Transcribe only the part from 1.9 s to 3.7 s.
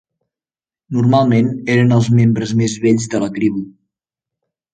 els membres més vells de la tribu.